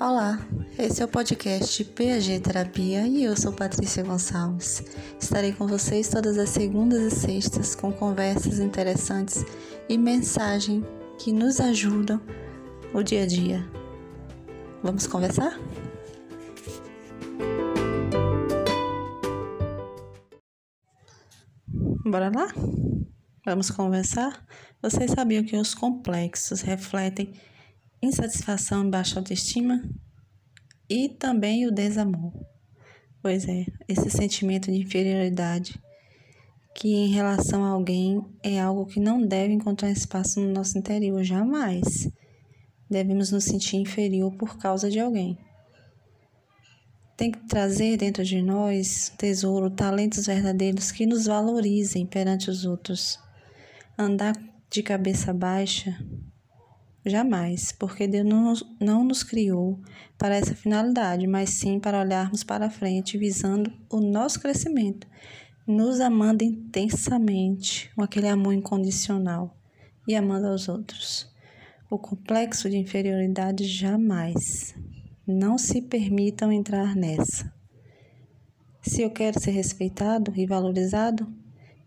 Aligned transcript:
Olá, 0.00 0.38
esse 0.78 1.02
é 1.02 1.04
o 1.04 1.08
podcast 1.08 1.84
PAG 1.84 2.38
Terapia 2.38 3.04
e 3.04 3.24
eu 3.24 3.36
sou 3.36 3.52
Patrícia 3.52 4.04
Gonçalves. 4.04 4.84
Estarei 5.20 5.52
com 5.52 5.66
vocês 5.66 6.08
todas 6.08 6.38
as 6.38 6.50
segundas 6.50 7.02
e 7.02 7.10
sextas 7.10 7.74
com 7.74 7.92
conversas 7.92 8.60
interessantes 8.60 9.44
e 9.88 9.98
mensagem 9.98 10.86
que 11.18 11.32
nos 11.32 11.58
ajudam 11.58 12.22
o 12.94 13.02
dia 13.02 13.24
a 13.24 13.26
dia. 13.26 13.68
Vamos 14.84 15.04
conversar? 15.08 15.58
Bora 22.04 22.30
lá? 22.32 22.54
Vamos 23.44 23.68
conversar? 23.68 24.46
Vocês 24.80 25.10
sabiam 25.10 25.42
que 25.42 25.56
os 25.56 25.74
complexos 25.74 26.60
refletem 26.60 27.34
insatisfação 28.02 28.86
e 28.86 28.90
baixa 28.90 29.18
autoestima 29.18 29.82
e 30.88 31.08
também 31.08 31.66
o 31.66 31.70
desamor. 31.70 32.32
Pois 33.20 33.46
é, 33.46 33.66
esse 33.88 34.10
sentimento 34.10 34.70
de 34.70 34.78
inferioridade 34.78 35.80
que 36.74 36.94
em 36.94 37.08
relação 37.08 37.64
a 37.64 37.70
alguém 37.70 38.24
é 38.40 38.60
algo 38.60 38.86
que 38.86 39.00
não 39.00 39.20
deve 39.20 39.52
encontrar 39.52 39.90
espaço 39.90 40.40
no 40.40 40.52
nosso 40.52 40.78
interior 40.78 41.24
jamais. 41.24 42.08
Devemos 42.88 43.32
nos 43.32 43.44
sentir 43.44 43.76
inferior 43.76 44.32
por 44.36 44.56
causa 44.58 44.88
de 44.88 45.00
alguém. 45.00 45.36
Tem 47.16 47.32
que 47.32 47.48
trazer 47.48 47.96
dentro 47.96 48.22
de 48.22 48.40
nós 48.40 49.12
tesouro, 49.18 49.70
talentos 49.70 50.26
verdadeiros 50.26 50.92
que 50.92 51.04
nos 51.04 51.26
valorizem 51.26 52.06
perante 52.06 52.48
os 52.48 52.64
outros. 52.64 53.18
Andar 53.98 54.34
de 54.70 54.80
cabeça 54.80 55.34
baixa 55.34 55.98
Jamais, 57.04 57.72
porque 57.72 58.06
Deus 58.06 58.26
não, 58.26 58.52
não 58.80 59.04
nos 59.04 59.22
criou 59.22 59.78
para 60.18 60.36
essa 60.36 60.54
finalidade, 60.54 61.26
mas 61.26 61.50
sim 61.50 61.78
para 61.78 62.00
olharmos 62.00 62.42
para 62.42 62.70
frente, 62.70 63.16
visando 63.16 63.72
o 63.88 64.00
nosso 64.00 64.40
crescimento, 64.40 65.06
nos 65.66 66.00
amando 66.00 66.44
intensamente, 66.44 67.90
com 67.94 68.02
aquele 68.02 68.28
amor 68.28 68.52
incondicional 68.52 69.56
e 70.06 70.16
amando 70.16 70.48
aos 70.48 70.68
outros. 70.68 71.30
O 71.90 71.98
complexo 71.98 72.68
de 72.68 72.76
inferioridade 72.76 73.64
jamais. 73.64 74.74
Não 75.26 75.56
se 75.56 75.82
permitam 75.82 76.50
entrar 76.50 76.96
nessa. 76.96 77.52
Se 78.82 79.02
eu 79.02 79.10
quero 79.10 79.38
ser 79.38 79.50
respeitado 79.50 80.32
e 80.34 80.46
valorizado, 80.46 81.30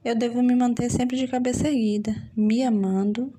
eu 0.04 0.16
devo 0.16 0.42
me 0.42 0.56
manter 0.56 0.90
sempre 0.90 1.18
de 1.18 1.28
cabeça 1.28 1.68
erguida, 1.68 2.16
me 2.36 2.64
amando 2.64 3.34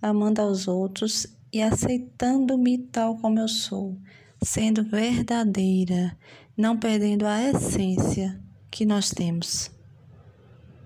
amando 0.00 0.40
aos 0.40 0.68
outros 0.68 1.26
e 1.52 1.62
aceitando-me 1.62 2.78
tal 2.78 3.16
como 3.18 3.38
eu 3.38 3.48
sou, 3.48 3.96
sendo 4.42 4.84
verdadeira, 4.84 6.16
não 6.56 6.78
perdendo 6.78 7.26
a 7.26 7.42
essência 7.42 8.40
que 8.70 8.84
nós 8.84 9.10
temos. 9.10 9.70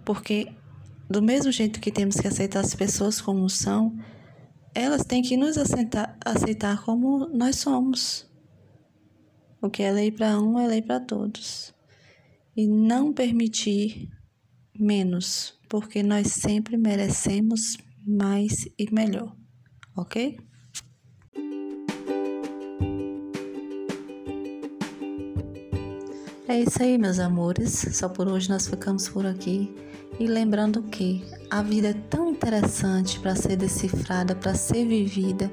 Porque, 0.05 0.49
do 1.09 1.23
mesmo 1.23 1.53
jeito 1.53 1.81
que 1.81 1.93
temos 1.93 2.17
que 2.17 2.27
aceitar 2.27 2.61
as 2.61 2.75
pessoas 2.75 3.21
como 3.21 3.49
são, 3.49 3.97
elas 4.75 5.05
têm 5.05 5.23
que 5.23 5.37
nos 5.37 5.59
aceitar, 5.59 6.17
aceitar 6.25 6.83
como 6.83 7.29
nós 7.29 7.57
somos. 7.57 8.27
O 9.61 9.69
que 9.71 9.83
é 9.83 9.93
lei 9.93 10.11
para 10.11 10.41
um 10.41 10.59
é 10.59 10.67
lei 10.67 10.83
para 10.83 10.99
todos. 10.99 11.75
E 12.57 12.67
não 12.67 13.13
permitir 13.13 14.09
menos, 14.79 15.55
porque 15.69 16.03
nós 16.03 16.29
sempre 16.29 16.77
merecemos 16.77 17.77
mais 18.07 18.67
e 18.79 18.93
melhor, 18.93 19.35
ok? 19.97 20.39
É 26.49 26.61
isso 26.61 26.83
aí, 26.83 26.99
meus 26.99 27.19
amores. 27.19 27.87
Só 27.93 28.11
por 28.11 28.29
hoje 28.29 28.51
nós 28.51 28.69
ficamos 28.69 29.09
por 29.09 29.25
aqui. 29.25 29.75
E 30.21 30.27
lembrando 30.27 30.83
que 30.83 31.25
a 31.51 31.63
vida 31.63 31.89
é 31.89 31.95
tão 31.95 32.29
interessante 32.29 33.19
para 33.21 33.35
ser 33.35 33.57
decifrada, 33.57 34.35
para 34.35 34.55
ser 34.55 34.87
vivida, 34.87 35.51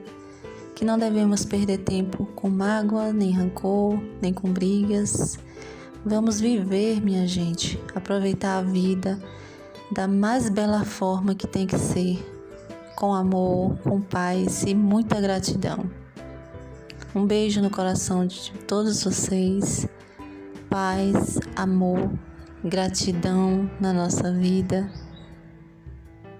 que 0.75 0.83
não 0.83 0.99
devemos 0.99 1.45
perder 1.45 1.79
tempo 1.79 2.25
com 2.35 2.49
mágoa, 2.49 3.13
nem 3.13 3.31
rancor, 3.31 3.97
nem 4.21 4.33
com 4.33 4.51
brigas. 4.51 5.39
Vamos 6.05 6.41
viver, 6.41 7.01
minha 7.01 7.25
gente, 7.25 7.79
aproveitar 7.95 8.57
a 8.57 8.61
vida 8.61 9.21
da 9.91 10.07
mais 10.07 10.49
bela 10.49 10.83
forma 10.83 11.33
que 11.33 11.47
tem 11.47 11.65
que 11.65 11.77
ser, 11.77 12.19
com 12.99 13.13
amor, 13.13 13.77
com 13.77 14.01
paz 14.01 14.63
e 14.63 14.75
muita 14.75 15.21
gratidão. 15.21 15.89
Um 17.15 17.25
beijo 17.25 17.61
no 17.61 17.69
coração 17.69 18.27
de 18.27 18.51
todos 18.67 19.01
vocês. 19.05 19.87
Paz, 20.69 21.39
amor, 21.55 22.11
gratidão 22.61 23.71
na 23.79 23.93
nossa 23.93 24.33
vida. 24.33 24.91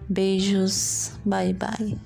Beijos, 0.10 1.14
bye 1.26 1.54
bye. 1.54 1.98